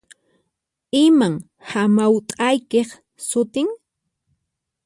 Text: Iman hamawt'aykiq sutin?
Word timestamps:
Iman 1.03 1.33
hamawt'aykiq 1.69 2.89
sutin? 3.27 3.67